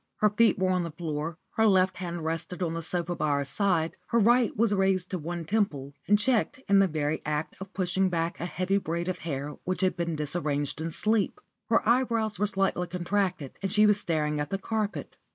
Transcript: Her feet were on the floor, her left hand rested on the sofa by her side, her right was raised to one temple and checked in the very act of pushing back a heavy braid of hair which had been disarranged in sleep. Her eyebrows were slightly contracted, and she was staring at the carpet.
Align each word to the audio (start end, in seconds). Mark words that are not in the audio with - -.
Her 0.15 0.31
feet 0.31 0.57
were 0.57 0.71
on 0.71 0.81
the 0.81 0.89
floor, 0.89 1.37
her 1.51 1.67
left 1.67 1.97
hand 1.97 2.25
rested 2.25 2.63
on 2.63 2.73
the 2.73 2.81
sofa 2.81 3.15
by 3.15 3.33
her 3.37 3.43
side, 3.45 3.97
her 4.07 4.17
right 4.17 4.51
was 4.57 4.73
raised 4.73 5.11
to 5.11 5.19
one 5.19 5.45
temple 5.45 5.93
and 6.07 6.17
checked 6.17 6.59
in 6.67 6.79
the 6.79 6.87
very 6.87 7.21
act 7.23 7.55
of 7.59 7.71
pushing 7.71 8.09
back 8.09 8.39
a 8.39 8.47
heavy 8.47 8.79
braid 8.79 9.07
of 9.09 9.19
hair 9.19 9.57
which 9.63 9.81
had 9.81 9.95
been 9.95 10.15
disarranged 10.15 10.81
in 10.81 10.89
sleep. 10.89 11.39
Her 11.69 11.87
eyebrows 11.87 12.39
were 12.39 12.47
slightly 12.47 12.87
contracted, 12.87 13.51
and 13.61 13.71
she 13.71 13.85
was 13.85 13.99
staring 13.99 14.39
at 14.39 14.49
the 14.49 14.57
carpet. 14.57 15.17